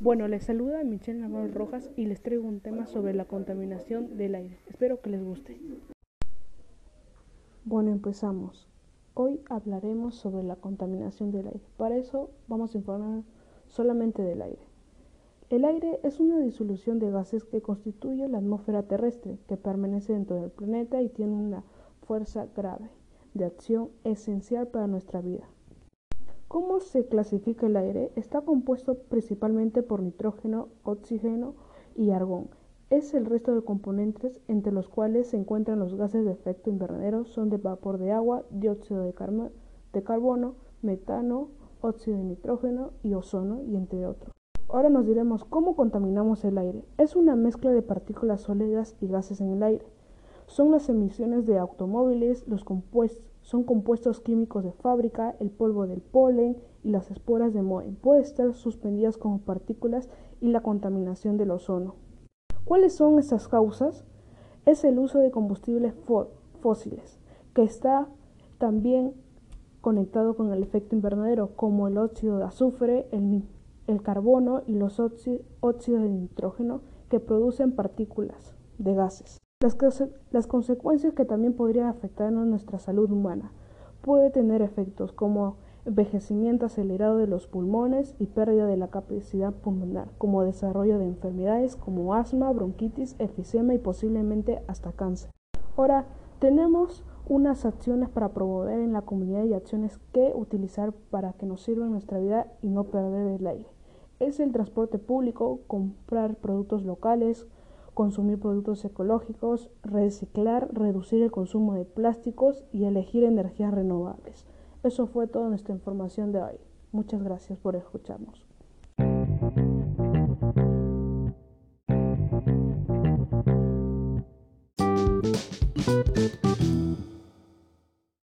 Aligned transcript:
Bueno, 0.00 0.28
les 0.28 0.44
saluda 0.44 0.84
Michelle 0.84 1.18
Navarro 1.18 1.48
Rojas 1.52 1.90
y 1.96 2.06
les 2.06 2.22
traigo 2.22 2.46
un 2.46 2.60
tema 2.60 2.86
sobre 2.86 3.14
la 3.14 3.24
contaminación 3.24 4.16
del 4.16 4.36
aire. 4.36 4.56
Espero 4.68 5.00
que 5.00 5.10
les 5.10 5.24
guste. 5.24 5.60
Bueno, 7.64 7.90
empezamos. 7.90 8.68
Hoy 9.14 9.40
hablaremos 9.50 10.14
sobre 10.14 10.44
la 10.44 10.54
contaminación 10.54 11.32
del 11.32 11.48
aire. 11.48 11.66
Para 11.76 11.96
eso 11.96 12.30
vamos 12.46 12.74
a 12.74 12.78
informar 12.78 13.24
solamente 13.66 14.22
del 14.22 14.42
aire. 14.42 14.62
El 15.50 15.64
aire 15.64 15.98
es 16.04 16.20
una 16.20 16.38
disolución 16.38 17.00
de 17.00 17.10
gases 17.10 17.42
que 17.42 17.60
constituye 17.60 18.28
la 18.28 18.38
atmósfera 18.38 18.84
terrestre, 18.84 19.40
que 19.48 19.56
permanece 19.56 20.12
dentro 20.12 20.36
del 20.36 20.52
planeta 20.52 21.02
y 21.02 21.08
tiene 21.08 21.34
una 21.34 21.64
fuerza 22.06 22.46
grave 22.54 22.88
de 23.34 23.46
acción 23.46 23.90
esencial 24.04 24.68
para 24.68 24.86
nuestra 24.86 25.20
vida. 25.20 25.48
¿Cómo 26.48 26.80
se 26.80 27.06
clasifica 27.06 27.66
el 27.66 27.76
aire? 27.76 28.10
Está 28.16 28.40
compuesto 28.40 28.94
principalmente 28.94 29.82
por 29.82 30.00
nitrógeno, 30.00 30.68
oxígeno 30.82 31.52
y 31.94 32.10
argón. 32.10 32.48
Es 32.88 33.12
el 33.12 33.26
resto 33.26 33.54
de 33.54 33.60
componentes 33.60 34.40
entre 34.48 34.72
los 34.72 34.88
cuales 34.88 35.26
se 35.26 35.36
encuentran 35.36 35.78
los 35.78 35.94
gases 35.94 36.24
de 36.24 36.32
efecto 36.32 36.70
invernadero, 36.70 37.26
son 37.26 37.50
de 37.50 37.58
vapor 37.58 37.98
de 37.98 38.12
agua, 38.12 38.46
dióxido 38.48 39.02
de, 39.02 39.12
carbono, 39.12 40.54
metano, 40.80 41.48
óxido 41.82 42.16
de 42.16 42.24
nitrógeno 42.24 42.92
y 43.02 43.12
ozono, 43.12 43.62
y 43.64 43.76
entre 43.76 44.06
otros. 44.06 44.32
Ahora 44.70 44.88
nos 44.88 45.06
diremos 45.06 45.44
cómo 45.44 45.76
contaminamos 45.76 46.46
el 46.46 46.56
aire. 46.56 46.82
Es 46.96 47.14
una 47.14 47.36
mezcla 47.36 47.72
de 47.72 47.82
partículas 47.82 48.40
sólidas 48.40 48.96
y 49.02 49.08
gases 49.08 49.42
en 49.42 49.50
el 49.50 49.62
aire. 49.62 49.84
Son 50.46 50.70
las 50.70 50.88
emisiones 50.88 51.44
de 51.44 51.58
automóviles, 51.58 52.48
los 52.48 52.64
compuestos 52.64 53.22
son 53.48 53.64
compuestos 53.64 54.20
químicos 54.20 54.62
de 54.62 54.72
fábrica, 54.72 55.34
el 55.40 55.48
polvo 55.48 55.86
del 55.86 56.02
polen 56.02 56.58
y 56.84 56.90
las 56.90 57.10
esporas 57.10 57.54
de 57.54 57.62
moho. 57.62 57.82
Pueden 58.02 58.22
estar 58.22 58.52
suspendidas 58.52 59.16
como 59.16 59.38
partículas 59.38 60.10
y 60.42 60.48
la 60.48 60.60
contaminación 60.60 61.38
del 61.38 61.52
ozono. 61.52 61.94
¿Cuáles 62.66 62.92
son 62.94 63.18
estas 63.18 63.48
causas? 63.48 64.04
Es 64.66 64.84
el 64.84 64.98
uso 64.98 65.20
de 65.20 65.30
combustibles 65.30 65.94
fósiles, 66.60 67.18
que 67.54 67.62
está 67.62 68.06
también 68.58 69.14
conectado 69.80 70.36
con 70.36 70.52
el 70.52 70.62
efecto 70.62 70.94
invernadero, 70.94 71.56
como 71.56 71.88
el 71.88 71.96
óxido 71.96 72.36
de 72.36 72.44
azufre, 72.44 73.08
el, 73.12 74.02
carbono 74.02 74.60
y 74.66 74.74
los 74.74 75.00
óxidos 75.00 76.02
de 76.02 76.10
nitrógeno, 76.10 76.82
que 77.08 77.18
producen 77.18 77.74
partículas 77.74 78.54
de 78.76 78.92
gases. 78.92 79.38
Las, 79.60 80.46
consecuencias 80.46 81.14
que 81.14 81.24
también 81.24 81.52
podrían 81.52 81.88
afectar 81.88 82.28
a 82.28 82.30
nuestra 82.30 82.78
salud 82.78 83.10
humana 83.10 83.50
puede 84.02 84.30
tener 84.30 84.62
efectos 84.62 85.10
como 85.10 85.56
envejecimiento 85.84 86.66
acelerado 86.66 87.18
de 87.18 87.26
los 87.26 87.48
pulmones 87.48 88.14
y 88.20 88.26
pérdida 88.26 88.66
de 88.66 88.76
la 88.76 88.86
capacidad 88.86 89.52
pulmonar, 89.52 90.10
como 90.16 90.44
desarrollo 90.44 91.00
de 91.00 91.06
enfermedades 91.06 91.74
como 91.74 92.14
asma, 92.14 92.52
bronquitis, 92.52 93.16
efisema 93.18 93.74
y 93.74 93.78
posiblemente 93.78 94.62
hasta 94.68 94.92
cáncer. 94.92 95.32
Ahora, 95.76 96.06
tenemos 96.38 97.04
unas 97.26 97.66
acciones 97.66 98.08
para 98.10 98.28
promover 98.28 98.78
en 98.78 98.92
la 98.92 99.02
comunidad 99.02 99.42
y 99.42 99.54
acciones 99.54 99.98
que 100.12 100.30
utilizar 100.36 100.92
para 100.92 101.32
que 101.32 101.46
nos 101.46 101.62
sirva 101.62 101.86
en 101.86 101.90
nuestra 101.90 102.20
vida 102.20 102.46
y 102.62 102.68
no 102.68 102.84
perder 102.84 103.40
el 103.40 103.44
aire. 103.48 103.68
Es 104.20 104.38
el 104.38 104.52
transporte 104.52 104.98
público, 104.98 105.62
comprar 105.66 106.36
productos 106.36 106.84
locales, 106.84 107.48
consumir 107.98 108.38
productos 108.38 108.84
ecológicos, 108.84 109.72
reciclar, 109.82 110.68
reducir 110.72 111.20
el 111.20 111.32
consumo 111.32 111.74
de 111.74 111.84
plásticos 111.84 112.62
y 112.70 112.84
elegir 112.84 113.24
energías 113.24 113.74
renovables. 113.74 114.46
Eso 114.84 115.08
fue 115.08 115.26
toda 115.26 115.48
nuestra 115.48 115.74
información 115.74 116.30
de 116.30 116.40
hoy. 116.40 116.60
Muchas 116.92 117.24
gracias 117.24 117.58
por 117.58 117.74
escucharnos. 117.74 118.46